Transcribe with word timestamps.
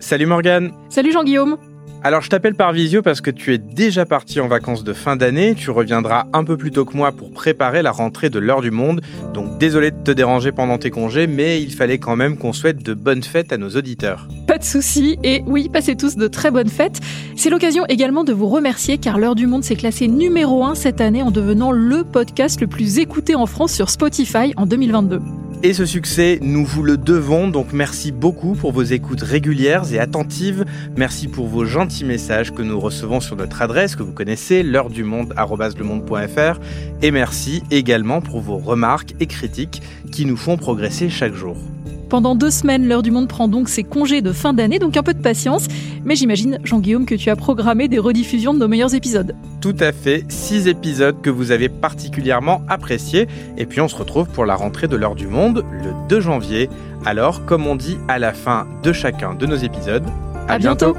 Salut 0.00 0.26
Morgane 0.26 0.72
Salut 0.90 1.12
Jean-Guillaume 1.12 1.56
alors 2.04 2.20
je 2.20 2.28
t'appelle 2.28 2.56
par 2.56 2.72
visio 2.72 3.00
parce 3.00 3.20
que 3.20 3.30
tu 3.30 3.54
es 3.54 3.58
déjà 3.58 4.04
parti 4.04 4.40
en 4.40 4.48
vacances 4.48 4.82
de 4.82 4.92
fin 4.92 5.14
d'année, 5.14 5.54
tu 5.54 5.70
reviendras 5.70 6.26
un 6.32 6.42
peu 6.42 6.56
plus 6.56 6.72
tôt 6.72 6.84
que 6.84 6.96
moi 6.96 7.12
pour 7.12 7.30
préparer 7.30 7.80
la 7.80 7.92
rentrée 7.92 8.28
de 8.28 8.40
l'heure 8.40 8.60
du 8.60 8.72
monde, 8.72 9.02
donc 9.32 9.56
désolé 9.58 9.92
de 9.92 10.02
te 10.02 10.10
déranger 10.10 10.50
pendant 10.50 10.78
tes 10.78 10.90
congés, 10.90 11.28
mais 11.28 11.62
il 11.62 11.72
fallait 11.72 11.98
quand 11.98 12.16
même 12.16 12.38
qu'on 12.38 12.52
souhaite 12.52 12.82
de 12.82 12.94
bonnes 12.94 13.22
fêtes 13.22 13.52
à 13.52 13.56
nos 13.56 13.68
auditeurs. 13.70 14.26
Pas 14.48 14.58
de 14.58 14.64
soucis, 14.64 15.16
et 15.22 15.44
oui, 15.46 15.68
passez 15.72 15.94
tous 15.94 16.16
de 16.16 16.26
très 16.26 16.50
bonnes 16.50 16.68
fêtes. 16.68 16.98
C'est 17.36 17.50
l'occasion 17.50 17.86
également 17.88 18.24
de 18.24 18.32
vous 18.32 18.48
remercier 18.48 18.98
car 18.98 19.16
l'heure 19.16 19.36
du 19.36 19.46
monde 19.46 19.62
s'est 19.62 19.76
classé 19.76 20.08
numéro 20.08 20.64
1 20.64 20.74
cette 20.74 21.00
année 21.00 21.22
en 21.22 21.30
devenant 21.30 21.70
le 21.70 22.02
podcast 22.02 22.60
le 22.60 22.66
plus 22.66 22.98
écouté 22.98 23.36
en 23.36 23.46
France 23.46 23.72
sur 23.72 23.90
Spotify 23.90 24.52
en 24.56 24.66
2022. 24.66 25.20
Et 25.64 25.74
ce 25.74 25.86
succès, 25.86 26.40
nous 26.42 26.64
vous 26.64 26.82
le 26.82 26.96
devons, 26.96 27.46
donc 27.46 27.72
merci 27.72 28.10
beaucoup 28.10 28.54
pour 28.54 28.72
vos 28.72 28.82
écoutes 28.82 29.22
régulières 29.22 29.92
et 29.92 30.00
attentives. 30.00 30.64
Merci 30.96 31.28
pour 31.28 31.46
vos 31.46 31.64
gentils 31.64 32.04
messages 32.04 32.52
que 32.52 32.62
nous 32.62 32.80
recevons 32.80 33.20
sur 33.20 33.36
notre 33.36 33.62
adresse 33.62 33.94
que 33.94 34.02
vous 34.02 34.12
connaissez, 34.12 34.64
l'heure 34.64 34.90
du 34.90 35.04
monde 35.04 35.32
Et 37.00 37.12
merci 37.12 37.62
également 37.70 38.20
pour 38.20 38.40
vos 38.40 38.58
remarques 38.58 39.14
et 39.20 39.26
critiques 39.26 39.82
qui 40.10 40.26
nous 40.26 40.36
font 40.36 40.56
progresser 40.56 41.08
chaque 41.08 41.34
jour. 41.34 41.56
Pendant 42.12 42.34
deux 42.34 42.50
semaines, 42.50 42.86
l'heure 42.86 43.02
du 43.02 43.10
monde 43.10 43.26
prend 43.26 43.48
donc 43.48 43.70
ses 43.70 43.84
congés 43.84 44.20
de 44.20 44.32
fin 44.32 44.52
d'année, 44.52 44.78
donc 44.78 44.98
un 44.98 45.02
peu 45.02 45.14
de 45.14 45.22
patience. 45.22 45.66
Mais 46.04 46.14
j'imagine, 46.14 46.58
Jean-Guillaume, 46.62 47.06
que 47.06 47.14
tu 47.14 47.30
as 47.30 47.36
programmé 47.36 47.88
des 47.88 47.98
rediffusions 47.98 48.52
de 48.52 48.58
nos 48.58 48.68
meilleurs 48.68 48.94
épisodes. 48.94 49.34
Tout 49.62 49.74
à 49.80 49.92
fait, 49.92 50.26
six 50.28 50.68
épisodes 50.68 51.16
que 51.22 51.30
vous 51.30 51.52
avez 51.52 51.70
particulièrement 51.70 52.60
appréciés. 52.68 53.28
Et 53.56 53.64
puis 53.64 53.80
on 53.80 53.88
se 53.88 53.96
retrouve 53.96 54.28
pour 54.28 54.44
la 54.44 54.56
rentrée 54.56 54.88
de 54.88 54.96
l'heure 54.96 55.14
du 55.14 55.26
monde 55.26 55.64
le 55.72 55.94
2 56.10 56.20
janvier. 56.20 56.68
Alors, 57.06 57.46
comme 57.46 57.66
on 57.66 57.76
dit 57.76 57.96
à 58.08 58.18
la 58.18 58.34
fin 58.34 58.66
de 58.82 58.92
chacun 58.92 59.32
de 59.32 59.46
nos 59.46 59.56
épisodes, 59.56 60.04
à, 60.48 60.58
bientôt. 60.58 60.94